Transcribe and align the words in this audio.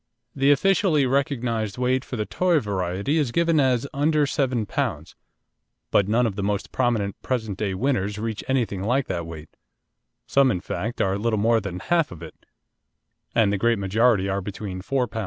The 0.35 0.49
officially 0.49 1.05
recognised 1.05 1.77
weight 1.77 2.03
for 2.03 2.15
the 2.15 2.25
toy 2.25 2.59
variety 2.59 3.19
is 3.19 3.31
given 3.31 3.59
as 3.59 3.85
"under 3.93 4.25
seven 4.25 4.65
pounds," 4.65 5.15
but 5.91 6.07
none 6.07 6.25
of 6.25 6.35
the 6.35 6.41
most 6.41 6.71
prominent 6.71 7.21
present 7.21 7.59
day 7.59 7.75
winners 7.75 8.17
reach 8.17 8.43
anything 8.47 8.81
like 8.81 9.05
that 9.05 9.27
weight; 9.27 9.55
some 10.25 10.49
in 10.49 10.59
fact 10.59 11.01
are 11.01 11.19
little 11.19 11.37
more 11.37 11.61
than 11.61 11.77
half 11.79 12.11
of 12.11 12.23
it, 12.23 12.47
and 13.35 13.53
the 13.53 13.59
great 13.59 13.77
majority 13.77 14.27
are 14.27 14.41
between 14.41 14.81
4 14.81 15.07
lb. 15.07 15.19